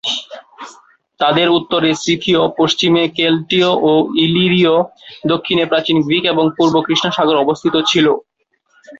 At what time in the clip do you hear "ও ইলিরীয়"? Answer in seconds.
3.83-4.75